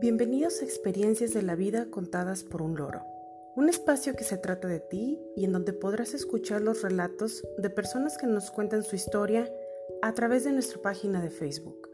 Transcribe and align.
Bienvenidos 0.00 0.62
a 0.62 0.64
Experiencias 0.64 1.32
de 1.32 1.42
la 1.42 1.56
Vida 1.56 1.86
contadas 1.90 2.44
por 2.44 2.62
un 2.62 2.76
loro, 2.76 3.02
un 3.56 3.68
espacio 3.68 4.14
que 4.14 4.22
se 4.22 4.36
trata 4.36 4.68
de 4.68 4.78
ti 4.78 5.18
y 5.34 5.44
en 5.44 5.50
donde 5.50 5.72
podrás 5.72 6.14
escuchar 6.14 6.60
los 6.60 6.82
relatos 6.82 7.42
de 7.58 7.68
personas 7.68 8.16
que 8.16 8.28
nos 8.28 8.52
cuentan 8.52 8.84
su 8.84 8.94
historia 8.94 9.52
a 10.00 10.14
través 10.14 10.44
de 10.44 10.52
nuestra 10.52 10.80
página 10.80 11.20
de 11.20 11.30
Facebook. 11.30 11.88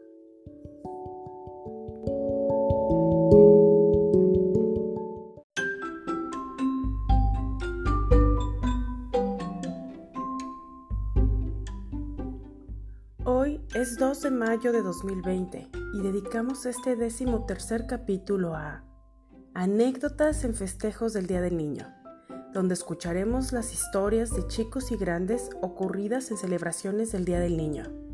Hoy 13.23 13.59
es 13.73 13.97
2 13.97 14.21
de 14.21 14.29
mayo 14.29 14.71
de 14.71 14.83
2020 14.83 15.84
y 15.95 16.01
dedicamos 16.01 16.65
este 16.65 16.97
décimo 16.97 17.45
tercer 17.45 17.87
capítulo 17.87 18.53
a 18.53 18.83
Anécdotas 19.53 20.43
en 20.43 20.53
festejos 20.53 21.13
del 21.13 21.25
Día 21.25 21.39
del 21.39 21.55
Niño, 21.55 21.87
donde 22.53 22.73
escucharemos 22.73 23.53
las 23.53 23.71
historias 23.71 24.35
de 24.35 24.45
chicos 24.47 24.91
y 24.91 24.97
grandes 24.97 25.51
ocurridas 25.61 26.31
en 26.31 26.37
celebraciones 26.37 27.13
del 27.13 27.23
Día 27.23 27.39
del 27.39 27.55
Niño. 27.55 28.04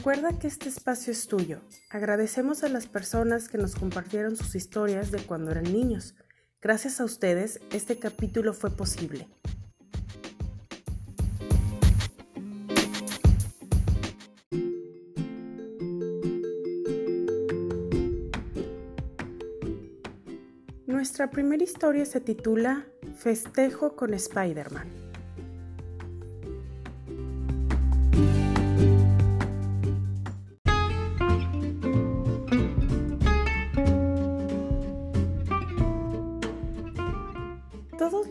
Recuerda 0.00 0.38
que 0.38 0.46
este 0.46 0.70
espacio 0.70 1.12
es 1.12 1.28
tuyo. 1.28 1.60
Agradecemos 1.90 2.64
a 2.64 2.70
las 2.70 2.86
personas 2.86 3.50
que 3.50 3.58
nos 3.58 3.74
compartieron 3.74 4.34
sus 4.34 4.54
historias 4.54 5.10
de 5.10 5.18
cuando 5.18 5.50
eran 5.50 5.64
niños. 5.64 6.14
Gracias 6.62 7.02
a 7.02 7.04
ustedes, 7.04 7.60
este 7.70 7.98
capítulo 7.98 8.54
fue 8.54 8.70
posible. 8.70 9.28
Nuestra 20.86 21.30
primera 21.30 21.62
historia 21.62 22.06
se 22.06 22.22
titula 22.22 22.86
Festejo 23.18 23.96
con 23.96 24.14
Spider-Man. 24.14 25.09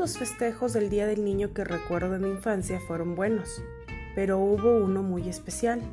Los 0.10 0.18
festejos 0.18 0.74
del 0.74 0.90
Día 0.90 1.06
del 1.06 1.24
Niño 1.24 1.54
que 1.54 1.64
recuerdo 1.64 2.10
de 2.10 2.18
mi 2.18 2.30
infancia 2.30 2.80
fueron 2.80 3.14
buenos, 3.14 3.62
pero 4.16 4.40
hubo 4.40 4.76
uno 4.84 5.04
muy 5.04 5.30
especial. 5.30 5.84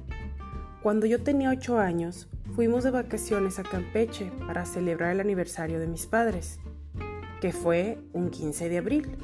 Cuando 0.83 1.05
yo 1.05 1.22
tenía 1.22 1.50
8 1.50 1.78
años, 1.78 2.27
fuimos 2.55 2.83
de 2.83 2.92
vacaciones 2.92 3.59
a 3.59 3.62
Campeche 3.62 4.33
para 4.47 4.64
celebrar 4.64 5.12
el 5.12 5.20
aniversario 5.20 5.78
de 5.78 5.87
mis 5.87 6.06
padres, 6.06 6.61
que 7.42 7.53
fue 7.53 7.98
un 8.14 8.31
15 8.31 8.70
de 8.70 8.78
abril. 8.78 9.19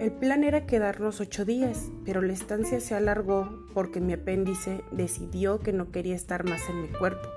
El 0.00 0.12
plan 0.12 0.44
era 0.44 0.64
quedarnos 0.64 1.20
8 1.20 1.44
días, 1.44 1.90
pero 2.06 2.22
la 2.22 2.32
estancia 2.32 2.80
se 2.80 2.94
alargó 2.94 3.66
porque 3.74 4.00
mi 4.00 4.14
apéndice 4.14 4.82
decidió 4.92 5.60
que 5.60 5.74
no 5.74 5.90
quería 5.90 6.16
estar 6.16 6.48
más 6.48 6.62
en 6.70 6.80
mi 6.80 6.88
cuerpo. 6.88 7.28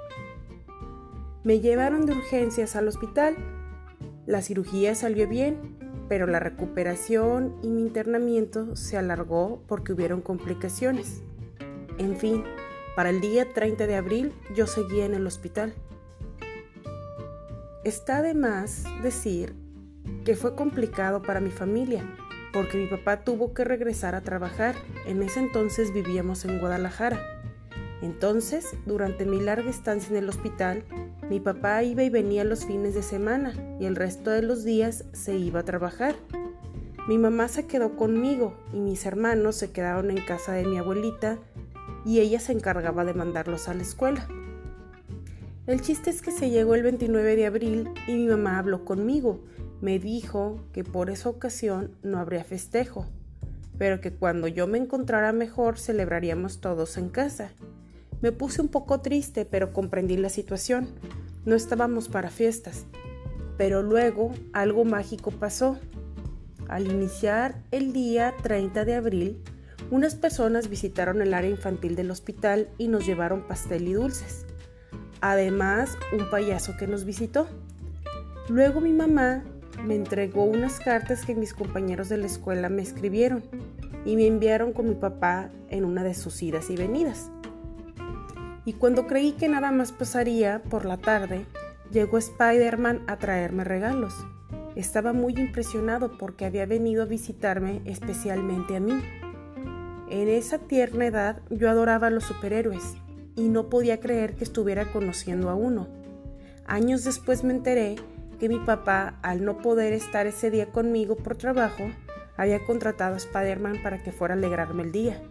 Me 1.44 1.60
llevaron 1.60 2.06
de 2.06 2.14
urgencias 2.14 2.78
al 2.78 2.88
hospital. 2.88 3.36
La 4.26 4.42
cirugía 4.42 4.96
salió 4.96 5.28
bien 5.28 5.76
pero 6.08 6.28
la 6.28 6.40
recuperación 6.40 7.56
y 7.62 7.70
mi 7.70 7.82
internamiento 7.82 8.76
se 8.76 8.98
alargó 8.98 9.64
porque 9.68 9.94
hubieron 9.94 10.22
complicaciones. 10.22 11.22
En 11.98 12.18
fin, 12.18 12.44
para 12.96 13.10
el 13.10 13.22
día 13.22 13.54
30 13.54 13.88
de 13.88 13.96
abril 13.96 14.34
yo 14.56 14.68
seguía 14.68 15.06
en 15.06 15.14
el 15.14 15.28
hospital. 15.28 15.74
Está 17.84 18.22
de 18.22 18.34
más 18.34 18.84
decir 19.02 19.56
que 20.26 20.36
fue 20.36 20.56
complicado 20.56 21.22
para 21.22 21.40
mi 21.40 21.52
familia, 21.52 22.04
porque 22.54 22.78
mi 22.78 22.88
papá 22.88 23.24
tuvo 23.24 23.54
que 23.54 23.64
regresar 23.64 24.16
a 24.16 24.22
trabajar. 24.22 24.76
En 25.06 25.22
ese 25.22 25.40
entonces 25.40 25.94
vivíamos 25.94 26.44
en 26.46 26.60
Guadalajara. 26.60 27.37
Entonces, 28.02 28.66
durante 28.86 29.26
mi 29.26 29.40
larga 29.40 29.70
estancia 29.70 30.10
en 30.12 30.24
el 30.24 30.30
hospital, 30.30 30.84
mi 31.30 31.40
papá 31.40 31.84
iba 31.84 32.04
y 32.04 32.10
venía 32.10 32.44
los 32.44 32.66
fines 32.66 32.94
de 32.94 33.04
semana 33.04 33.54
y 33.80 33.86
el 33.86 33.96
resto 33.96 34.30
de 34.30 34.44
los 34.44 34.64
días 34.64 35.06
se 35.14 35.36
iba 35.36 35.62
a 35.62 35.66
trabajar. 35.66 36.16
Mi 37.08 37.18
mamá 37.18 37.48
se 37.48 37.66
quedó 37.66 37.96
conmigo 37.96 38.54
y 38.74 38.80
mis 38.80 39.06
hermanos 39.06 39.56
se 39.56 39.72
quedaron 39.72 40.12
en 40.12 40.24
casa 40.24 40.54
de 40.54 40.66
mi 40.66 40.78
abuelita 40.78 41.40
y 42.06 42.20
ella 42.20 42.40
se 42.40 42.54
encargaba 42.54 43.04
de 43.04 43.14
mandarlos 43.14 43.68
a 43.68 43.74
la 43.74 43.82
escuela. 43.82 44.28
El 45.66 45.82
chiste 45.82 46.10
es 46.10 46.22
que 46.22 46.32
se 46.32 46.50
llegó 46.50 46.76
el 46.76 46.84
29 46.84 47.36
de 47.36 47.46
abril 47.46 47.90
y 48.08 48.14
mi 48.14 48.28
mamá 48.28 48.60
habló 48.60 48.86
conmigo. 48.86 49.42
Me 49.82 50.00
dijo 50.00 50.62
que 50.72 50.84
por 50.84 51.10
esa 51.10 51.30
ocasión 51.30 51.92
no 52.04 52.20
habría 52.20 52.46
festejo, 52.46 53.06
pero 53.78 54.00
que 54.00 54.14
cuando 54.14 54.48
yo 54.48 54.66
me 54.68 54.78
encontrara 54.78 55.34
mejor 55.34 55.78
celebraríamos 55.78 56.62
todos 56.62 56.98
en 56.98 57.10
casa. 57.10 57.52
Me 58.20 58.32
puse 58.32 58.62
un 58.62 58.68
poco 58.68 59.00
triste, 59.02 59.46
pero 59.46 59.74
comprendí 59.74 60.18
la 60.18 60.30
situación. 60.30 60.88
No 61.46 61.56
estábamos 61.56 62.10
para 62.10 62.32
fiestas. 62.32 62.86
Pero 63.58 63.84
luego 63.84 64.34
algo 64.54 64.86
mágico 64.86 65.30
pasó. 65.30 65.78
Al 66.68 66.88
iniciar 66.88 67.62
el 67.72 67.94
día 67.94 68.34
30 68.42 68.86
de 68.86 68.96
abril, 68.96 69.44
unas 69.92 70.16
personas 70.16 70.68
visitaron 70.68 71.22
el 71.22 71.34
área 71.34 71.50
infantil 71.50 71.96
del 71.96 72.10
hospital 72.10 72.70
y 72.80 72.88
nos 72.88 73.06
llevaron 73.06 73.48
pastel 73.48 73.88
y 73.88 73.94
dulces. 73.94 74.46
Además, 75.22 75.96
un 76.12 76.30
payaso 76.30 76.76
que 76.76 76.88
nos 76.88 77.06
visitó. 77.06 77.48
Luego 78.50 78.82
mi 78.82 78.94
mamá 78.94 79.44
me 79.86 79.96
entregó 79.96 80.44
unas 80.44 80.80
cartas 80.80 81.24
que 81.24 81.36
mis 81.36 81.54
compañeros 81.54 82.10
de 82.10 82.18
la 82.18 82.26
escuela 82.26 82.68
me 82.68 82.82
escribieron 82.82 83.44
y 84.06 84.16
me 84.16 84.26
enviaron 84.26 84.74
con 84.74 84.90
mi 84.90 84.96
papá 84.96 85.50
en 85.70 85.86
una 85.86 86.04
de 86.04 86.16
sus 86.16 86.42
idas 86.42 86.70
y 86.70 86.76
venidas 86.76 87.30
y 88.68 88.74
cuando 88.74 89.08
creí 89.08 89.32
que 89.32 89.48
nada 89.48 89.72
más 89.72 89.94
pasaría 89.94 90.62
por 90.62 90.84
la 90.84 90.98
tarde, 90.98 91.46
llegó 91.90 92.18
Spider-Man 92.18 93.02
a 93.08 93.16
traerme 93.16 93.64
regalos. 93.64 94.14
Estaba 94.76 95.14
muy 95.14 95.34
impresionado 95.38 96.18
porque 96.18 96.44
había 96.44 96.66
venido 96.66 97.04
a 97.04 97.06
visitarme 97.06 97.82
especialmente 97.86 98.76
a 98.76 98.82
mí. 98.82 99.02
En 100.10 100.28
esa 100.28 100.58
tierna 100.58 101.06
edad 101.06 101.42
yo 101.50 101.70
adoraba 101.70 102.08
a 102.08 102.10
los 102.10 102.26
superhéroes 102.26 102.98
y 103.38 103.48
no 103.48 103.70
podía 103.70 104.02
creer 104.02 104.36
que 104.36 104.44
estuviera 104.44 104.92
conociendo 104.92 105.50
a 105.50 105.56
uno. 105.56 105.88
Años 106.66 107.06
después 107.06 107.46
me 107.46 107.54
enteré 107.54 107.96
que 108.38 108.50
mi 108.50 108.60
papá, 108.60 109.18
al 109.22 109.46
no 109.46 109.60
poder 109.60 109.94
estar 109.94 110.28
ese 110.28 110.52
día 110.52 110.74
conmigo 110.74 111.16
por 111.16 111.38
trabajo, 111.38 111.86
había 112.36 112.66
contratado 112.66 113.14
a 113.14 113.18
Spider-Man 113.18 113.82
para 113.82 114.04
que 114.04 114.12
fuera 114.12 114.34
a 114.34 114.38
alegrarme 114.38 114.84
el 114.84 114.92
día. 114.92 115.22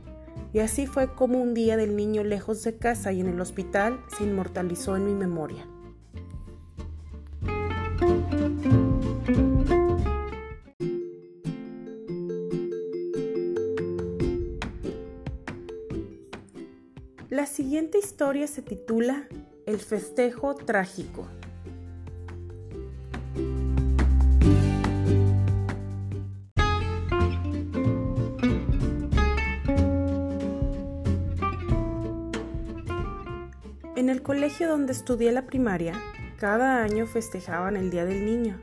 Y 0.53 0.61
así 0.61 0.87
fue 0.87 1.15
como 1.15 1.41
un 1.41 1.55
día 1.55 1.77
del 1.77 1.97
niño 1.97 2.25
lejos 2.25 2.63
de 2.65 2.77
casa 2.77 3.13
y 3.13 3.21
en 3.21 3.29
el 3.29 3.41
hospital 3.41 4.01
se 4.17 4.25
inmortalizó 4.25 4.97
en 4.97 5.07
mi 5.07 5.15
memoria. 5.15 5.67
La 17.29 17.45
siguiente 17.45 17.99
historia 17.99 18.47
se 18.47 18.63
titula 18.63 19.29
El 19.67 19.79
festejo 19.79 20.55
trágico. 20.55 21.27
En 33.97 34.11
el 34.11 34.21
colegio 34.23 34.69
donde 34.69 34.93
estudié 34.93 35.33
la 35.33 35.47
primaria, 35.47 35.95
cada 36.39 36.83
año 36.83 37.07
festejaban 37.07 37.79
el 37.79 37.89
Día 37.91 38.05
del 38.05 38.27
Niño 38.27 38.61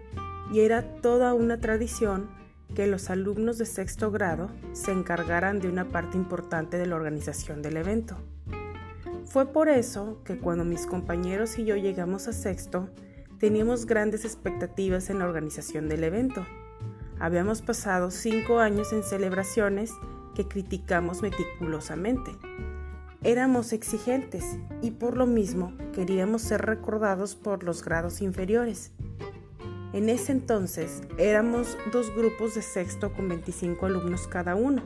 y 0.53 0.59
era 0.59 0.83
toda 1.01 1.33
una 1.33 1.59
tradición 1.59 2.29
que 2.75 2.85
los 2.85 3.09
alumnos 3.09 3.57
de 3.57 3.65
sexto 3.65 4.11
grado 4.11 4.51
se 4.73 4.91
encargaran 4.91 5.59
de 5.59 5.69
una 5.69 5.85
parte 5.85 6.17
importante 6.17 6.77
de 6.77 6.85
la 6.85 6.97
organización 6.97 7.63
del 7.63 7.77
evento. 7.77 8.15
Fue 9.25 9.47
por 9.47 9.69
eso 9.69 10.21
que 10.23 10.37
cuando 10.37 10.65
mis 10.65 10.85
compañeros 10.85 11.57
y 11.57 11.65
yo 11.65 11.77
llegamos 11.77 12.27
a 12.27 12.33
sexto, 12.33 12.89
teníamos 13.39 13.87
grandes 13.87 14.25
expectativas 14.25 15.09
en 15.09 15.17
la 15.17 15.25
organización 15.25 15.89
del 15.89 16.03
evento. 16.03 16.45
Habíamos 17.17 17.63
pasado 17.63 18.11
cinco 18.11 18.59
años 18.59 18.93
en 18.93 19.01
celebraciones 19.01 19.93
que 20.35 20.47
criticamos 20.47 21.23
meticulosamente 21.23 22.37
Éramos 23.25 23.71
exigentes 23.71 24.57
y 24.81 24.91
por 24.91 25.15
lo 25.15 25.25
mismo 25.25 25.71
queríamos 25.93 26.41
ser 26.41 26.61
recordados 26.65 27.35
por 27.35 27.63
los 27.63 27.81
grados 27.81 28.21
inferiores. 28.21 28.91
En 29.93 30.09
ese 30.09 30.33
entonces 30.33 31.01
éramos 31.17 31.77
dos 31.93 32.13
grupos 32.13 32.55
de 32.55 32.61
sexto 32.61 33.13
con 33.13 33.29
25 33.29 33.85
alumnos 33.85 34.27
cada 34.27 34.55
uno, 34.55 34.81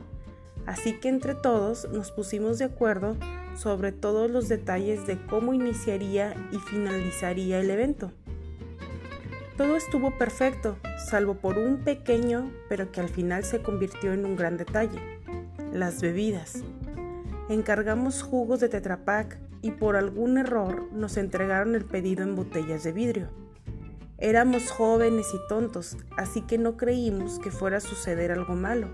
así 0.66 1.00
que 1.00 1.08
entre 1.08 1.34
todos 1.34 1.88
nos 1.90 2.12
pusimos 2.12 2.60
de 2.60 2.66
acuerdo 2.66 3.16
sobre 3.56 3.90
todos 3.90 4.30
los 4.30 4.48
detalles 4.48 5.04
de 5.04 5.20
cómo 5.26 5.52
iniciaría 5.52 6.32
y 6.52 6.58
finalizaría 6.58 7.58
el 7.58 7.70
evento. 7.70 8.12
Todo 9.56 9.74
estuvo 9.74 10.16
perfecto, 10.16 10.76
salvo 11.10 11.34
por 11.34 11.58
un 11.58 11.78
pequeño, 11.78 12.52
pero 12.68 12.92
que 12.92 13.00
al 13.00 13.08
final 13.08 13.42
se 13.42 13.62
convirtió 13.62 14.12
en 14.12 14.24
un 14.24 14.36
gran 14.36 14.56
detalle, 14.56 15.00
las 15.72 16.00
bebidas. 16.00 16.62
Encargamos 17.48 18.22
jugos 18.22 18.60
de 18.60 18.68
Tetrapac 18.68 19.38
y 19.62 19.70
por 19.70 19.96
algún 19.96 20.36
error 20.36 20.92
nos 20.92 21.16
entregaron 21.16 21.74
el 21.74 21.84
pedido 21.84 22.22
en 22.22 22.34
botellas 22.34 22.84
de 22.84 22.92
vidrio. 22.92 23.28
Éramos 24.18 24.70
jóvenes 24.70 25.28
y 25.32 25.38
tontos, 25.48 25.96
así 26.16 26.42
que 26.42 26.58
no 26.58 26.76
creímos 26.76 27.38
que 27.38 27.50
fuera 27.50 27.78
a 27.78 27.80
suceder 27.80 28.32
algo 28.32 28.54
malo. 28.54 28.88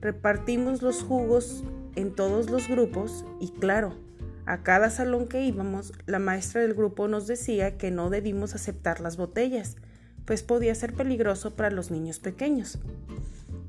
Repartimos 0.00 0.82
los 0.82 1.02
jugos 1.02 1.64
en 1.96 2.14
todos 2.14 2.50
los 2.50 2.68
grupos 2.68 3.24
y 3.40 3.48
claro, 3.50 3.94
a 4.46 4.62
cada 4.62 4.90
salón 4.90 5.26
que 5.26 5.44
íbamos, 5.44 5.94
la 6.06 6.18
maestra 6.18 6.60
del 6.60 6.74
grupo 6.74 7.08
nos 7.08 7.26
decía 7.26 7.78
que 7.78 7.90
no 7.90 8.10
debimos 8.10 8.54
aceptar 8.54 9.00
las 9.00 9.16
botellas, 9.16 9.76
pues 10.26 10.42
podía 10.42 10.74
ser 10.74 10.92
peligroso 10.92 11.56
para 11.56 11.70
los 11.70 11.90
niños 11.90 12.18
pequeños. 12.20 12.78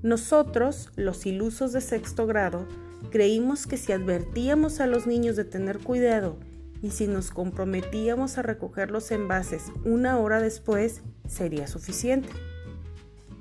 Nosotros, 0.03 0.91
los 0.95 1.25
ilusos 1.25 1.71
de 1.71 1.81
sexto 1.81 2.27
grado, 2.27 2.67
creímos 3.15 3.65
que 3.65 3.77
si 3.77 3.93
advertíamos 3.93 4.81
a 4.81 4.87
los 4.87 5.07
niños 5.07 5.37
de 5.37 5.45
tener 5.45 5.79
cuidado 5.79 6.35
y 6.81 6.89
si 6.89 7.07
nos 7.07 7.31
comprometíamos 7.31 8.37
a 8.37 8.41
recoger 8.41 8.91
los 8.91 9.09
envases 9.09 9.71
una 9.85 10.19
hora 10.19 10.41
después, 10.41 11.01
sería 11.25 11.65
suficiente. 11.67 12.27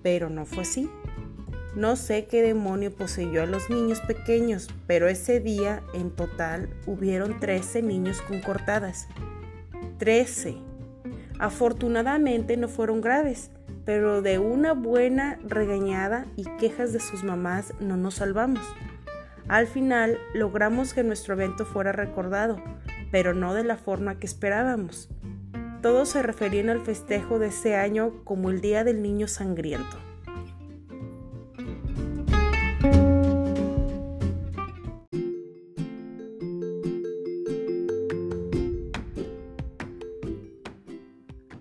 Pero 0.01 0.31
no 0.31 0.47
fue 0.47 0.63
así. 0.63 0.89
No 1.75 1.97
sé 1.97 2.27
qué 2.27 2.41
demonio 2.41 2.95
poseyó 2.95 3.43
a 3.43 3.47
los 3.47 3.69
niños 3.69 4.01
pequeños, 4.03 4.69
pero 4.87 5.09
ese 5.09 5.41
día 5.41 5.83
en 5.93 6.13
total 6.13 6.71
hubieron 6.87 7.41
13 7.41 7.83
niños 7.83 8.23
con 8.23 8.43
cortadas. 8.43 9.09
13. 9.99 10.55
Afortunadamente 11.41 12.57
no 12.57 12.69
fueron 12.69 13.01
graves, 13.01 13.51
pero 13.85 14.23
de 14.23 14.39
una 14.39 14.73
buena 14.73 15.41
regañada 15.43 16.27
y 16.37 16.45
quejas 16.59 16.93
de 16.93 17.01
sus 17.01 17.25
mamás 17.25 17.75
no 17.81 17.97
nos 17.97 18.15
salvamos. 18.15 18.63
Al 19.49 19.67
final 19.67 20.19
logramos 20.33 20.95
que 20.95 21.03
nuestro 21.03 21.35
evento 21.35 21.67
fuera 21.67 21.93
recordado, 21.93 22.63
pero 23.11 23.35
no 23.35 23.55
de 23.55 23.65
la 23.65 23.77
forma 23.77 24.19
que 24.19 24.27
esperábamos. 24.27 25.09
Todos 25.83 26.09
se 26.09 26.23
referían 26.23 26.71
al 26.71 26.81
festejo 26.81 27.39
de 27.39 27.49
ese 27.49 27.77
año 27.77 28.25
como 28.25 28.51
el 28.51 28.61
Día 28.61 28.85
del 28.85 29.03
Niño 29.03 29.29
Sangriento. 29.29 29.99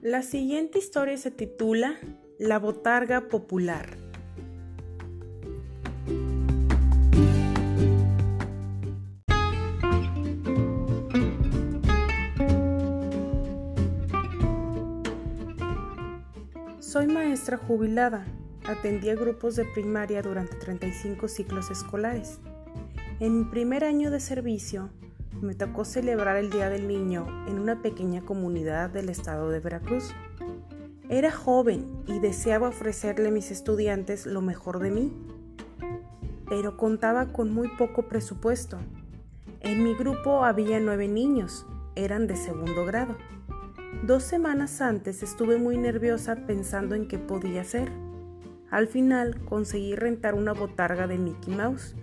La 0.01 0.21
siguiente 0.21 0.79
historia 0.79 1.17
se 1.17 1.31
titula 1.31 1.95
La 2.37 2.59
Botarga 2.59 3.27
Popular. 3.29 4.02
Soy 16.93 17.07
maestra 17.07 17.57
jubilada. 17.57 18.23
Atendía 18.65 19.15
grupos 19.15 19.55
de 19.55 19.65
primaria 19.65 20.21
durante 20.21 20.55
35 20.57 21.27
ciclos 21.27 21.71
escolares. 21.71 22.37
En 23.19 23.35
mi 23.39 23.45
primer 23.45 23.83
año 23.83 24.11
de 24.11 24.19
servicio, 24.19 24.91
me 25.41 25.55
tocó 25.55 25.85
celebrar 25.85 26.35
el 26.37 26.51
Día 26.51 26.69
del 26.69 26.87
Niño 26.87 27.25
en 27.47 27.57
una 27.57 27.81
pequeña 27.81 28.21
comunidad 28.21 28.91
del 28.91 29.09
estado 29.09 29.49
de 29.49 29.59
Veracruz. 29.59 30.11
Era 31.09 31.31
joven 31.31 32.03
y 32.05 32.19
deseaba 32.19 32.69
ofrecerle 32.69 33.29
a 33.29 33.31
mis 33.31 33.49
estudiantes 33.49 34.27
lo 34.27 34.43
mejor 34.43 34.77
de 34.77 34.91
mí, 34.91 35.11
pero 36.47 36.77
contaba 36.77 37.33
con 37.33 37.51
muy 37.51 37.69
poco 37.69 38.03
presupuesto. 38.03 38.77
En 39.61 39.83
mi 39.83 39.95
grupo 39.95 40.45
había 40.45 40.79
nueve 40.79 41.07
niños, 41.07 41.65
eran 41.95 42.27
de 42.27 42.35
segundo 42.35 42.85
grado. 42.85 43.17
Dos 44.01 44.23
semanas 44.23 44.81
antes 44.81 45.21
estuve 45.21 45.57
muy 45.57 45.77
nerviosa 45.77 46.35
pensando 46.47 46.95
en 46.95 47.07
qué 47.07 47.19
podía 47.19 47.61
hacer. 47.61 47.91
Al 48.71 48.87
final 48.87 49.45
conseguí 49.45 49.95
rentar 49.95 50.33
una 50.33 50.53
botarga 50.53 51.05
de 51.05 51.19
Mickey 51.19 51.55
Mouse 51.55 51.95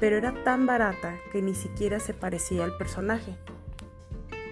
pero 0.00 0.16
era 0.16 0.32
tan 0.44 0.66
barata 0.66 1.16
que 1.32 1.42
ni 1.42 1.54
siquiera 1.54 2.00
se 2.00 2.14
parecía 2.14 2.64
al 2.64 2.76
personaje. 2.76 3.36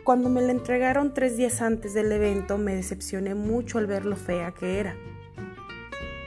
Cuando 0.05 0.28
me 0.28 0.43
la 0.43 0.52
entregaron 0.52 1.14
tres 1.14 1.37
días 1.37 1.62
antes 1.62 1.94
del 1.94 2.12
evento 2.12 2.58
me 2.58 2.75
decepcioné 2.75 3.34
mucho 3.34 3.78
al 3.78 3.87
ver 3.87 4.05
lo 4.05 4.17
fea 4.17 4.52
que 4.52 4.78
era. 4.78 4.94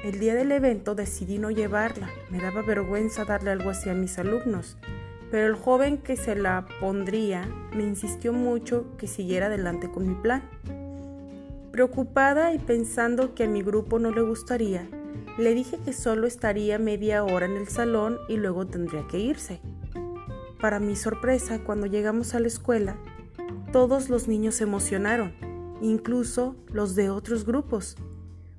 El 0.03 0.19
día 0.19 0.33
del 0.35 0.51
evento 0.51 0.95
decidí 0.95 1.39
no 1.39 1.51
llevarla, 1.51 2.09
me 2.29 2.39
daba 2.39 2.61
vergüenza 2.61 3.25
darle 3.25 3.51
algo 3.51 3.69
así 3.69 3.89
a 3.89 3.93
mis 3.93 4.17
alumnos, 4.17 4.77
pero 5.31 5.47
el 5.47 5.55
joven 5.55 5.97
que 5.97 6.17
se 6.17 6.35
la 6.35 6.65
pondría 6.79 7.47
me 7.75 7.83
insistió 7.83 8.33
mucho 8.33 8.85
que 8.97 9.07
siguiera 9.07 9.47
adelante 9.47 9.89
con 9.91 10.07
mi 10.07 10.15
plan. 10.15 10.43
Preocupada 11.71 12.53
y 12.53 12.57
pensando 12.57 13.35
que 13.35 13.43
a 13.43 13.47
mi 13.47 13.61
grupo 13.61 13.99
no 13.99 14.11
le 14.11 14.21
gustaría, 14.21 14.87
le 15.37 15.53
dije 15.53 15.77
que 15.85 15.93
solo 15.93 16.27
estaría 16.27 16.79
media 16.79 17.23
hora 17.23 17.45
en 17.45 17.55
el 17.55 17.67
salón 17.67 18.17
y 18.27 18.37
luego 18.37 18.67
tendría 18.67 19.07
que 19.07 19.19
irse. 19.19 19.61
Para 20.59 20.79
mi 20.79 20.95
sorpresa, 20.95 21.59
cuando 21.59 21.85
llegamos 21.85 22.35
a 22.35 22.39
la 22.39 22.47
escuela, 22.47 22.97
todos 23.71 24.09
los 24.09 24.27
niños 24.27 24.55
se 24.55 24.65
emocionaron, 24.65 25.33
incluso 25.81 26.55
los 26.73 26.95
de 26.95 27.09
otros 27.09 27.45
grupos. 27.45 27.95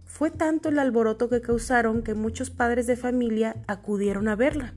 Fue 0.07 0.31
tanto 0.31 0.71
el 0.71 0.79
alboroto 0.79 1.29
que 1.29 1.41
causaron 1.41 2.03
que 2.03 2.15
muchos 2.15 2.51
padres 2.51 2.87
de 2.87 2.97
familia 2.97 3.57
acudieron 3.67 4.29
a 4.29 4.37
verla. 4.37 4.73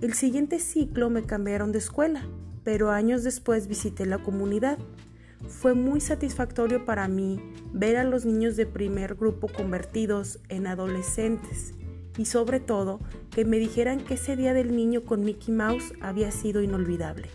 El 0.00 0.12
siguiente 0.12 0.58
ciclo 0.58 1.08
me 1.08 1.22
cambiaron 1.22 1.72
de 1.72 1.78
escuela, 1.78 2.26
pero 2.64 2.90
años 2.90 3.24
después 3.24 3.66
visité 3.66 4.04
la 4.04 4.18
comunidad 4.18 4.78
fue 5.48 5.74
muy 5.74 6.00
satisfactorio 6.00 6.84
para 6.84 7.08
mí 7.08 7.40
ver 7.72 7.96
a 7.96 8.04
los 8.04 8.24
niños 8.24 8.56
de 8.56 8.66
primer 8.66 9.14
grupo 9.14 9.48
convertidos 9.48 10.38
en 10.48 10.66
adolescentes 10.66 11.74
y 12.18 12.24
sobre 12.26 12.60
todo 12.60 13.00
que 13.30 13.44
me 13.44 13.58
dijeran 13.58 14.04
que 14.04 14.14
ese 14.14 14.36
día 14.36 14.54
del 14.54 14.74
niño 14.74 15.04
con 15.04 15.24
Mickey 15.24 15.54
Mouse 15.54 15.92
había 16.00 16.30
sido 16.30 16.62
inolvidable. 16.62 17.28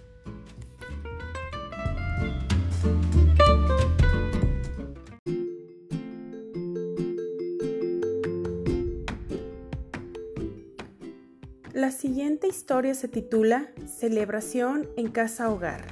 Siguiente 12.02 12.48
historia 12.48 12.96
se 12.96 13.08
titula 13.08 13.70
Celebración 13.86 14.90
en 14.98 15.12
casa 15.12 15.52
hogar. 15.52 15.86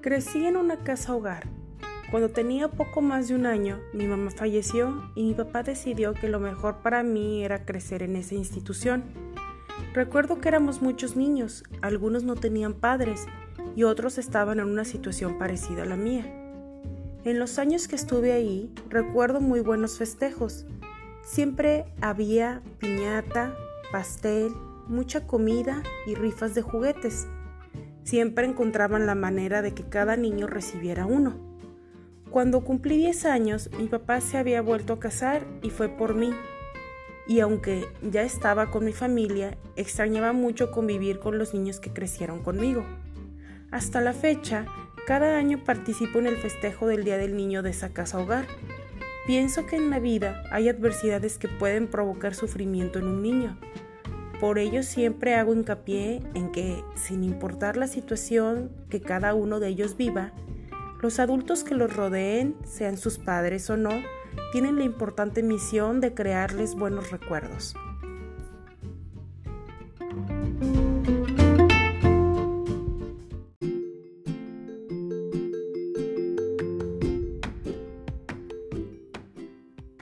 Crecí 0.00 0.46
en 0.46 0.56
una 0.56 0.78
casa 0.82 1.14
hogar. 1.14 1.46
Cuando 2.10 2.30
tenía 2.30 2.68
poco 2.68 3.02
más 3.02 3.28
de 3.28 3.34
un 3.34 3.44
año, 3.44 3.78
mi 3.92 4.06
mamá 4.06 4.30
falleció 4.30 5.12
y 5.14 5.24
mi 5.24 5.34
papá 5.34 5.62
decidió 5.62 6.14
que 6.14 6.30
lo 6.30 6.40
mejor 6.40 6.76
para 6.78 7.02
mí 7.02 7.44
era 7.44 7.66
crecer 7.66 8.02
en 8.02 8.16
esa 8.16 8.36
institución. 8.36 9.04
Recuerdo 9.98 10.40
que 10.40 10.46
éramos 10.46 10.80
muchos 10.80 11.16
niños, 11.16 11.64
algunos 11.82 12.22
no 12.22 12.36
tenían 12.36 12.72
padres 12.72 13.26
y 13.74 13.82
otros 13.82 14.16
estaban 14.16 14.60
en 14.60 14.66
una 14.66 14.84
situación 14.84 15.38
parecida 15.38 15.82
a 15.82 15.86
la 15.86 15.96
mía. 15.96 16.24
En 17.24 17.40
los 17.40 17.58
años 17.58 17.88
que 17.88 17.96
estuve 17.96 18.30
ahí, 18.30 18.72
recuerdo 18.88 19.40
muy 19.40 19.58
buenos 19.58 19.98
festejos. 19.98 20.66
Siempre 21.24 21.84
había 22.00 22.62
piñata, 22.78 23.56
pastel, 23.90 24.52
mucha 24.86 25.26
comida 25.26 25.82
y 26.06 26.14
rifas 26.14 26.54
de 26.54 26.62
juguetes 26.62 27.26
siempre 28.04 28.46
encontraban 28.46 29.04
la 29.04 29.16
manera 29.16 29.62
de 29.62 29.74
que 29.74 29.82
cada 29.82 30.16
niño 30.16 30.46
recibiera 30.46 31.06
uno. 31.06 31.34
Cuando 32.30 32.62
cumplí 32.62 32.98
10 32.98 33.24
años, 33.24 33.68
mi 33.76 33.88
papá 33.88 34.20
se 34.20 34.38
había 34.38 34.62
vuelto 34.62 34.92
a 34.92 35.00
casar 35.00 35.44
y 35.60 35.70
fue 35.70 35.88
por 35.88 36.14
mí. 36.14 36.30
Y 37.28 37.40
aunque 37.40 37.86
ya 38.02 38.22
estaba 38.22 38.70
con 38.70 38.84
mi 38.84 38.92
familia, 38.92 39.56
extrañaba 39.76 40.32
mucho 40.32 40.70
convivir 40.70 41.20
con 41.20 41.38
los 41.38 41.54
niños 41.54 41.78
que 41.78 41.92
crecieron 41.92 42.42
conmigo. 42.42 42.84
Hasta 43.70 44.00
la 44.00 44.14
fecha, 44.14 44.64
cada 45.06 45.36
año 45.36 45.62
participo 45.62 46.18
en 46.18 46.26
el 46.26 46.38
festejo 46.38 46.86
del 46.86 47.04
Día 47.04 47.18
del 47.18 47.36
Niño 47.36 47.62
de 47.62 47.70
esa 47.70 47.90
casa 47.90 48.18
hogar. 48.18 48.46
Pienso 49.26 49.66
que 49.66 49.76
en 49.76 49.90
la 49.90 49.98
vida 49.98 50.42
hay 50.50 50.70
adversidades 50.70 51.36
que 51.36 51.48
pueden 51.48 51.86
provocar 51.86 52.34
sufrimiento 52.34 52.98
en 52.98 53.08
un 53.08 53.22
niño. 53.22 53.58
Por 54.40 54.58
ello 54.58 54.82
siempre 54.82 55.34
hago 55.34 55.52
hincapié 55.52 56.22
en 56.32 56.50
que, 56.50 56.82
sin 56.94 57.24
importar 57.24 57.76
la 57.76 57.88
situación 57.88 58.70
que 58.88 59.02
cada 59.02 59.34
uno 59.34 59.60
de 59.60 59.68
ellos 59.68 59.96
viva, 59.98 60.32
los 61.02 61.18
adultos 61.18 61.64
que 61.64 61.74
los 61.74 61.94
rodeen, 61.94 62.56
sean 62.64 62.96
sus 62.96 63.18
padres 63.18 63.68
o 63.68 63.76
no, 63.76 63.90
tienen 64.52 64.76
la 64.76 64.84
importante 64.84 65.42
misión 65.42 66.00
de 66.00 66.14
crearles 66.14 66.74
buenos 66.74 67.10
recuerdos. 67.10 67.74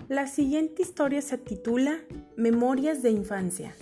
La 0.09 0.27
siguiente 0.27 0.83
historia 0.83 1.21
se 1.21 1.37
titula 1.37 1.99
Memorias 2.37 3.03
de 3.03 3.11
Infancia. 3.11 3.75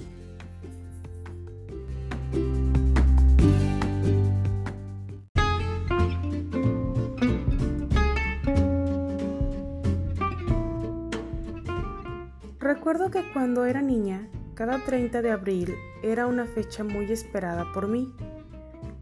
Recuerdo 12.85 13.11
que 13.11 13.33
cuando 13.33 13.65
era 13.65 13.81
niña, 13.81 14.29
cada 14.53 14.79
30 14.79 15.23
de 15.23 15.31
abril 15.31 15.75
era 16.03 16.27
una 16.27 16.45
fecha 16.45 16.85
muy 16.85 17.11
esperada 17.11 17.65
por 17.73 17.89
mí, 17.89 18.15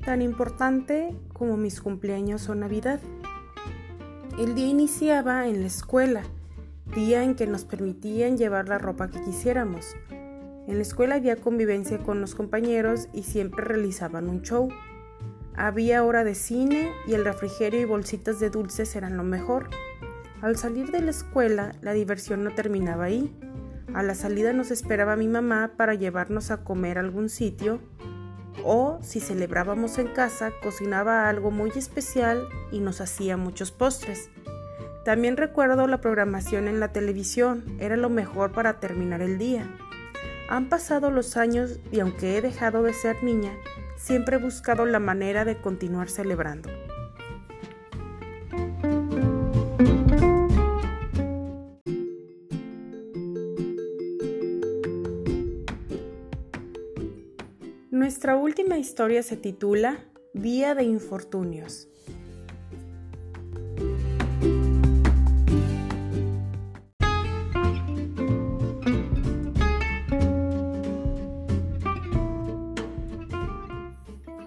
tan 0.04 0.22
importante 0.22 1.16
como 1.32 1.56
mis 1.56 1.80
cumpleaños 1.80 2.48
o 2.48 2.54
Navidad. 2.54 3.00
El 4.38 4.54
día 4.54 4.68
iniciaba 4.68 5.48
en 5.48 5.62
la 5.62 5.66
escuela, 5.66 6.22
día 6.94 7.24
en 7.24 7.34
que 7.34 7.48
nos 7.48 7.64
permitían 7.64 8.38
llevar 8.38 8.68
la 8.68 8.78
ropa 8.78 9.10
que 9.10 9.20
quisiéramos. 9.20 9.96
En 10.68 10.76
la 10.76 10.82
escuela 10.82 11.16
había 11.16 11.34
convivencia 11.34 11.98
con 11.98 12.20
los 12.20 12.36
compañeros 12.36 13.08
y 13.12 13.24
siempre 13.24 13.64
realizaban 13.64 14.28
un 14.28 14.42
show. 14.42 14.68
Había 15.56 16.04
hora 16.04 16.22
de 16.22 16.36
cine 16.36 16.92
y 17.08 17.14
el 17.14 17.24
refrigerio 17.24 17.80
y 17.80 17.84
bolsitas 17.84 18.38
de 18.38 18.48
dulces 18.48 18.94
eran 18.94 19.16
lo 19.16 19.24
mejor. 19.24 19.70
Al 20.40 20.56
salir 20.56 20.92
de 20.92 21.00
la 21.00 21.10
escuela, 21.10 21.72
la 21.80 21.92
diversión 21.94 22.44
no 22.44 22.54
terminaba 22.54 23.06
ahí. 23.06 23.36
A 23.94 24.02
la 24.02 24.14
salida 24.14 24.52
nos 24.52 24.70
esperaba 24.70 25.16
mi 25.16 25.28
mamá 25.28 25.72
para 25.76 25.94
llevarnos 25.94 26.50
a 26.50 26.64
comer 26.64 26.96
a 26.98 27.02
algún 27.02 27.28
sitio 27.28 27.80
o 28.64 28.98
si 29.02 29.20
celebrábamos 29.20 29.98
en 29.98 30.08
casa 30.08 30.52
cocinaba 30.62 31.28
algo 31.28 31.50
muy 31.50 31.70
especial 31.76 32.48
y 32.70 32.80
nos 32.80 33.00
hacía 33.00 33.36
muchos 33.36 33.70
postres. 33.70 34.30
También 35.04 35.36
recuerdo 35.36 35.86
la 35.86 36.00
programación 36.00 36.68
en 36.68 36.78
la 36.78 36.92
televisión, 36.92 37.64
era 37.80 37.96
lo 37.96 38.08
mejor 38.08 38.52
para 38.52 38.78
terminar 38.78 39.20
el 39.20 39.36
día. 39.36 39.68
Han 40.48 40.68
pasado 40.68 41.10
los 41.10 41.36
años 41.36 41.80
y 41.90 42.00
aunque 42.00 42.36
he 42.36 42.42
dejado 42.42 42.82
de 42.82 42.92
ser 42.94 43.22
niña, 43.22 43.52
siempre 43.96 44.36
he 44.36 44.40
buscado 44.40 44.86
la 44.86 45.00
manera 45.00 45.44
de 45.44 45.60
continuar 45.60 46.08
celebrando. 46.08 46.70
Última 58.52 58.76
historia 58.76 59.22
se 59.22 59.38
titula 59.38 60.04
Día 60.34 60.74
de 60.74 60.84
Infortunios. 60.84 61.88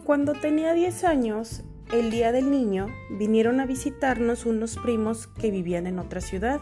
Cuando 0.03 0.33
tenía 0.33 0.73
10 0.73 1.03
años, 1.05 1.63
el 1.91 2.11
día 2.11 2.31
del 2.31 2.51
niño, 2.51 2.85
vinieron 3.09 3.59
a 3.59 3.65
visitarnos 3.65 4.45
unos 4.45 4.77
primos 4.77 5.25
que 5.25 5.49
vivían 5.49 5.87
en 5.87 5.97
otra 5.97 6.21
ciudad 6.21 6.59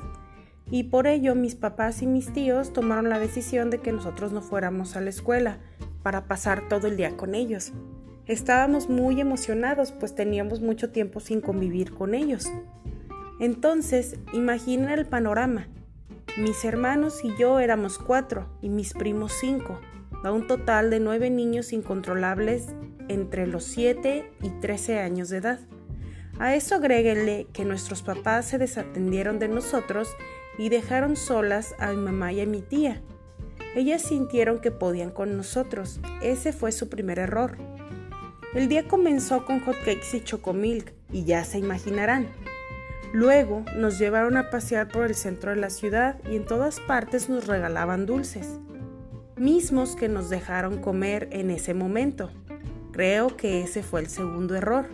y 0.72 0.84
por 0.84 1.08
ello 1.08 1.36
mis 1.36 1.56
papás 1.56 2.02
y 2.02 2.08
mis 2.08 2.32
tíos 2.32 2.72
tomaron 2.72 3.10
la 3.10 3.20
decisión 3.20 3.70
de 3.70 3.80
que 3.80 3.92
nosotros 3.92 4.32
no 4.32 4.42
fuéramos 4.42 4.96
a 4.96 5.02
la 5.02 5.10
escuela, 5.10 5.60
para 6.04 6.26
pasar 6.26 6.68
todo 6.70 6.88
el 6.88 6.98
día 6.98 7.18
con 7.18 7.34
ellos. 7.34 7.72
Estábamos 8.28 8.90
muy 8.90 9.20
emocionados 9.20 9.92
pues 9.92 10.14
teníamos 10.14 10.62
mucho 10.62 10.92
tiempo 10.92 11.20
sin 11.20 11.42
convivir 11.42 11.94
con 11.94 12.14
ellos. 12.14 12.52
Entonces, 13.40 14.18
imaginen 14.32 14.90
el 14.90 15.06
panorama. 15.06 15.68
Mis 16.38 16.64
hermanos 16.64 17.24
y 17.24 17.36
yo 17.38 17.60
éramos 17.60 17.98
cuatro 17.98 18.48
y 18.62 18.70
mis 18.70 18.94
primos 18.94 19.34
cinco, 19.40 19.80
da 20.24 20.32
un 20.32 20.48
total 20.48 20.90
de 20.90 21.00
nueve 21.00 21.30
niños 21.30 21.74
incontrolables 21.74 22.68
entre 23.10 23.48
los 23.48 23.66
7 23.66 24.32
y 24.42 24.50
13 24.50 25.00
años 25.00 25.30
de 25.30 25.38
edad. 25.38 25.60
A 26.40 26.56
eso 26.56 26.76
agréguenle 26.76 27.48
que 27.54 27.66
nuestros 27.66 28.02
papás 28.02 28.46
se 28.46 28.58
desatendieron 28.58 29.40
de 29.40 29.48
nosotros 29.48 30.10
y 30.58 30.70
dejaron 30.70 31.16
solas 31.16 31.76
a 31.80 31.92
mi 31.92 31.98
mamá 31.98 32.34
y 32.34 32.42
a 32.42 32.46
mi 32.46 32.62
tía, 32.62 33.02
ellas 33.76 34.02
sintieron 34.02 34.60
que 34.60 34.72
podían 34.72 35.10
con 35.12 35.36
nosotros. 35.36 36.00
Ese 36.22 36.54
fue 36.54 36.72
su 36.72 36.90
primer 36.90 37.20
error. 37.20 37.58
El 38.54 38.68
día 38.68 38.88
comenzó 38.88 39.46
con 39.46 39.60
hotcakes 39.62 40.18
y 40.18 40.22
chocomilk, 40.22 40.94
y 41.12 41.26
ya 41.26 41.44
se 41.44 41.58
imaginarán. 41.58 42.28
Luego 43.14 43.64
nos 43.76 44.00
llevaron 44.00 44.38
a 44.38 44.50
pasear 44.50 44.88
por 44.88 45.06
el 45.06 45.16
centro 45.16 45.52
de 45.52 45.58
la 45.58 45.70
ciudad 45.70 46.20
y 46.30 46.36
en 46.36 46.46
todas 46.46 46.80
partes 46.80 47.30
nos 47.30 47.46
regalaban 47.48 48.08
dulces, 48.08 48.60
mismos 49.38 49.96
que 49.96 50.10
nos 50.10 50.30
dejaron 50.30 50.80
comer 50.80 51.30
en 51.32 51.52
ese 51.52 51.74
momento. 51.74 52.32
Creo 52.92 53.36
que 53.38 53.62
ese 53.62 53.84
fue 53.84 54.02
el 54.02 54.08
segundo 54.08 54.56
error. 54.56 54.86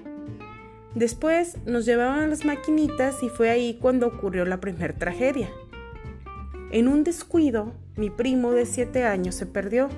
Después 0.95 1.57
nos 1.65 1.85
llevaban 1.85 2.19
a 2.19 2.27
las 2.27 2.45
maquinitas 2.45 3.23
y 3.23 3.29
fue 3.29 3.49
ahí 3.49 3.77
cuando 3.79 4.07
ocurrió 4.07 4.43
la 4.45 4.59
primera 4.59 4.93
tragedia. 4.95 5.49
En 6.71 6.87
un 6.87 7.03
descuido, 7.03 7.73
mi 7.95 8.11
primo 8.11 8.51
de 8.51 8.67
siete 8.67 9.03
años 9.03 9.33
se 9.33 9.47
perdió. 9.47 9.89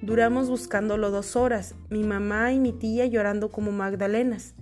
Duramos 0.00 0.48
buscándolo 0.48 1.10
dos 1.10 1.36
horas, 1.36 1.74
mi 1.90 2.02
mamá 2.02 2.50
y 2.52 2.60
mi 2.60 2.72
tía 2.72 3.04
llorando 3.04 3.50
como 3.50 3.72
magdalenas. 3.72 4.54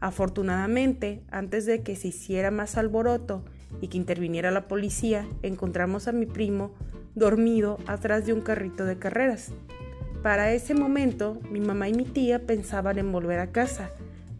Afortunadamente, 0.00 1.22
antes 1.30 1.66
de 1.66 1.82
que 1.82 1.94
se 1.94 2.08
hiciera 2.08 2.50
más 2.50 2.78
alboroto 2.78 3.44
y 3.82 3.88
que 3.88 3.98
interviniera 3.98 4.50
la 4.50 4.66
policía, 4.66 5.28
encontramos 5.42 6.08
a 6.08 6.12
mi 6.12 6.24
primo 6.24 6.72
dormido 7.14 7.76
atrás 7.86 8.24
de 8.24 8.32
un 8.32 8.40
carrito 8.40 8.86
de 8.86 8.98
carreras. 8.98 9.52
Para 10.22 10.52
ese 10.52 10.72
momento, 10.72 11.38
mi 11.50 11.60
mamá 11.60 11.90
y 11.90 11.92
mi 11.92 12.04
tía 12.04 12.46
pensaban 12.46 12.98
en 12.98 13.12
volver 13.12 13.40
a 13.40 13.52
casa, 13.52 13.90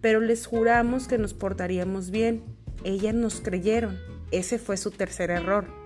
pero 0.01 0.21
les 0.21 0.47
juramos 0.47 1.09
que 1.09 1.19
nos 1.19 1.35
portaríamos 1.35 2.11
bien. 2.11 2.43
Ellas 2.85 3.15
nos 3.15 3.43
creyeron. 3.43 3.99
Ese 4.31 4.59
fue 4.59 4.79
su 4.79 4.91
tercer 4.91 5.31
error. 5.31 5.80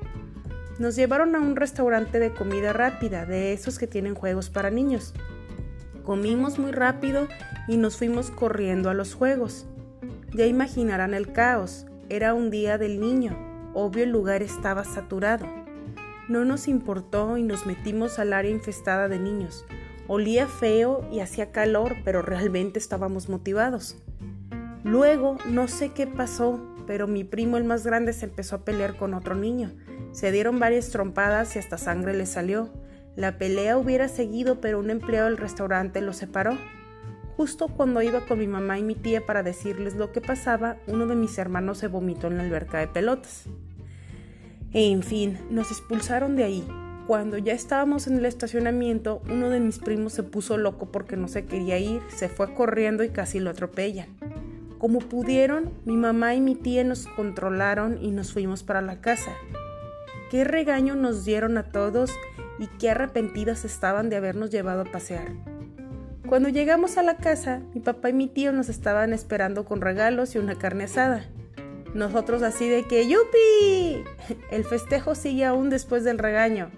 Nos 0.78 0.96
llevaron 0.96 1.36
a 1.36 1.40
un 1.40 1.54
restaurante 1.54 2.18
de 2.18 2.32
comida 2.32 2.72
rápida, 2.72 3.26
de 3.26 3.52
esos 3.52 3.78
que 3.78 3.86
tienen 3.86 4.14
juegos 4.14 4.50
para 4.50 4.70
niños. 4.70 5.14
Comimos 6.02 6.58
muy 6.58 6.72
rápido 6.72 7.28
y 7.68 7.76
nos 7.76 7.96
fuimos 7.96 8.32
corriendo 8.32 8.90
a 8.90 8.94
los 8.94 9.14
juegos. 9.14 9.66
Ya 10.32 10.46
imaginarán 10.46 11.14
el 11.14 11.32
caos, 11.32 11.86
era 12.08 12.34
un 12.34 12.50
día 12.50 12.76
del 12.76 13.00
niño, 13.00 13.36
obvio 13.72 14.02
el 14.02 14.10
lugar 14.10 14.42
estaba 14.42 14.82
saturado. 14.82 15.46
No 16.28 16.44
nos 16.44 16.66
importó 16.66 17.36
y 17.36 17.44
nos 17.44 17.66
metimos 17.66 18.18
al 18.18 18.32
área 18.32 18.50
infestada 18.50 19.08
de 19.08 19.20
niños. 19.20 19.64
Olía 20.08 20.48
feo 20.48 21.06
y 21.12 21.20
hacía 21.20 21.52
calor, 21.52 21.94
pero 22.04 22.20
realmente 22.20 22.80
estábamos 22.80 23.28
motivados. 23.28 24.02
Luego, 24.82 25.38
no 25.48 25.68
sé 25.68 25.92
qué 25.92 26.06
pasó, 26.06 26.60
pero 26.86 27.06
mi 27.06 27.24
primo 27.24 27.58
el 27.58 27.64
más 27.64 27.86
grande 27.86 28.12
se 28.12 28.26
empezó 28.26 28.56
a 28.56 28.64
pelear 28.64 28.96
con 28.96 29.14
otro 29.14 29.34
niño. 29.34 29.72
Se 30.14 30.30
dieron 30.30 30.60
varias 30.60 30.90
trompadas 30.90 31.56
y 31.56 31.58
hasta 31.58 31.76
sangre 31.76 32.14
le 32.14 32.24
salió. 32.26 32.70
La 33.16 33.36
pelea 33.36 33.76
hubiera 33.76 34.06
seguido, 34.06 34.60
pero 34.60 34.78
un 34.78 34.90
empleado 34.90 35.26
del 35.26 35.36
restaurante 35.36 36.00
lo 36.00 36.12
separó. 36.12 36.56
Justo 37.36 37.66
cuando 37.66 38.00
iba 38.00 38.24
con 38.24 38.38
mi 38.38 38.46
mamá 38.46 38.78
y 38.78 38.84
mi 38.84 38.94
tía 38.94 39.26
para 39.26 39.42
decirles 39.42 39.96
lo 39.96 40.12
que 40.12 40.20
pasaba, 40.20 40.76
uno 40.86 41.08
de 41.08 41.16
mis 41.16 41.36
hermanos 41.36 41.78
se 41.78 41.88
vomitó 41.88 42.28
en 42.28 42.36
la 42.36 42.44
alberca 42.44 42.78
de 42.78 42.86
pelotas. 42.86 43.46
En 44.72 45.02
fin, 45.02 45.36
nos 45.50 45.72
expulsaron 45.72 46.36
de 46.36 46.44
ahí. 46.44 46.68
Cuando 47.08 47.36
ya 47.36 47.52
estábamos 47.52 48.06
en 48.06 48.18
el 48.18 48.24
estacionamiento, 48.24 49.20
uno 49.28 49.50
de 49.50 49.58
mis 49.58 49.80
primos 49.80 50.12
se 50.12 50.22
puso 50.22 50.58
loco 50.58 50.92
porque 50.92 51.16
no 51.16 51.26
se 51.26 51.44
quería 51.44 51.80
ir, 51.80 52.02
se 52.06 52.28
fue 52.28 52.54
corriendo 52.54 53.02
y 53.02 53.08
casi 53.08 53.40
lo 53.40 53.50
atropellan. 53.50 54.06
Como 54.78 55.00
pudieron, 55.00 55.72
mi 55.84 55.96
mamá 55.96 56.36
y 56.36 56.40
mi 56.40 56.54
tía 56.54 56.84
nos 56.84 57.08
controlaron 57.08 57.98
y 58.00 58.12
nos 58.12 58.32
fuimos 58.32 58.62
para 58.62 58.80
la 58.80 59.00
casa. 59.00 59.32
Qué 60.34 60.42
regaño 60.42 60.96
nos 60.96 61.24
dieron 61.24 61.56
a 61.58 61.62
todos 61.62 62.10
y 62.58 62.66
qué 62.66 62.90
arrepentidas 62.90 63.64
estaban 63.64 64.10
de 64.10 64.16
habernos 64.16 64.50
llevado 64.50 64.80
a 64.80 64.84
pasear. 64.84 65.28
Cuando 66.28 66.48
llegamos 66.48 66.98
a 66.98 67.04
la 67.04 67.18
casa, 67.18 67.62
mi 67.72 67.80
papá 67.80 68.10
y 68.10 68.14
mi 68.14 68.26
tío 68.26 68.50
nos 68.50 68.68
estaban 68.68 69.12
esperando 69.12 69.64
con 69.64 69.80
regalos 69.80 70.34
y 70.34 70.38
una 70.38 70.56
carne 70.56 70.82
asada. 70.84 71.24
Nosotros 71.94 72.42
así 72.42 72.68
de 72.68 72.82
que 72.82 73.08
¡yupi! 73.08 74.02
El 74.50 74.64
festejo 74.64 75.14
sigue 75.14 75.44
aún 75.44 75.70
después 75.70 76.02
del 76.02 76.18
regaño. 76.18 76.72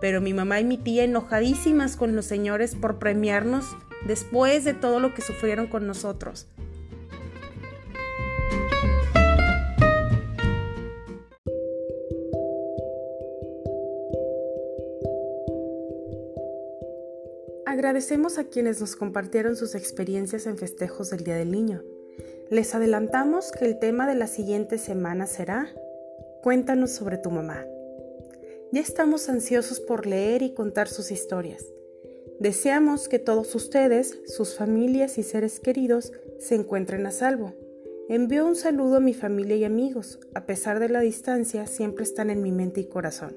Pero 0.00 0.22
mi 0.22 0.32
mamá 0.32 0.60
y 0.60 0.64
mi 0.64 0.78
tía 0.78 1.04
enojadísimas 1.04 1.96
con 1.96 2.16
los 2.16 2.24
señores 2.24 2.74
por 2.74 2.98
premiarnos 2.98 3.66
después 4.06 4.64
de 4.64 4.72
todo 4.72 4.98
lo 4.98 5.12
que 5.12 5.20
sufrieron 5.20 5.66
con 5.66 5.86
nosotros. 5.86 6.46
Agradecemos 17.84 18.38
a 18.38 18.44
quienes 18.44 18.80
nos 18.80 18.96
compartieron 18.96 19.56
sus 19.56 19.74
experiencias 19.74 20.46
en 20.46 20.56
festejos 20.56 21.10
del 21.10 21.22
Día 21.22 21.36
del 21.36 21.50
Niño. 21.50 21.82
Les 22.48 22.74
adelantamos 22.74 23.52
que 23.52 23.66
el 23.66 23.78
tema 23.78 24.08
de 24.08 24.14
la 24.14 24.26
siguiente 24.26 24.78
semana 24.78 25.26
será 25.26 25.68
Cuéntanos 26.42 26.92
sobre 26.92 27.18
tu 27.18 27.30
mamá. 27.30 27.66
Ya 28.72 28.80
estamos 28.80 29.28
ansiosos 29.28 29.80
por 29.80 30.06
leer 30.06 30.40
y 30.40 30.54
contar 30.54 30.88
sus 30.88 31.10
historias. 31.10 31.62
Deseamos 32.40 33.06
que 33.06 33.18
todos 33.18 33.54
ustedes, 33.54 34.18
sus 34.28 34.54
familias 34.54 35.18
y 35.18 35.22
seres 35.22 35.60
queridos 35.60 36.10
se 36.38 36.54
encuentren 36.54 37.04
a 37.04 37.10
salvo. 37.10 37.52
Envío 38.08 38.46
un 38.46 38.56
saludo 38.56 38.96
a 38.96 39.00
mi 39.00 39.12
familia 39.12 39.56
y 39.56 39.64
amigos. 39.64 40.20
A 40.32 40.46
pesar 40.46 40.80
de 40.80 40.88
la 40.88 41.00
distancia, 41.00 41.66
siempre 41.66 42.04
están 42.04 42.30
en 42.30 42.42
mi 42.42 42.50
mente 42.50 42.80
y 42.80 42.86
corazón. 42.86 43.36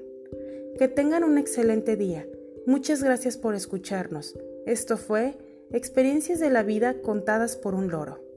Que 0.78 0.88
tengan 0.88 1.22
un 1.22 1.36
excelente 1.36 1.96
día. 1.96 2.26
Muchas 2.68 3.02
gracias 3.02 3.38
por 3.38 3.54
escucharnos. 3.54 4.34
Esto 4.66 4.98
fue 4.98 5.38
Experiencias 5.70 6.38
de 6.38 6.50
la 6.50 6.62
vida 6.62 7.00
contadas 7.00 7.56
por 7.56 7.74
un 7.74 7.88
loro. 7.88 8.27